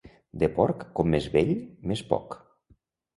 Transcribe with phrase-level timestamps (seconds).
[0.43, 1.51] De porc, com més vell,
[1.91, 2.33] més poc.